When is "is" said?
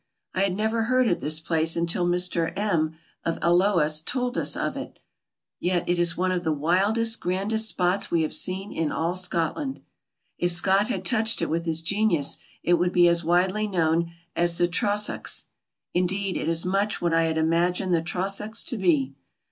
5.99-6.17, 16.49-16.65